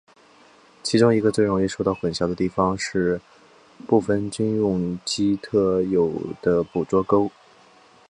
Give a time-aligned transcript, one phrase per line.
[0.81, 3.21] 其中一个最容易受到混淆的地方是
[3.85, 7.29] 部份军用机特有的捕捉勾。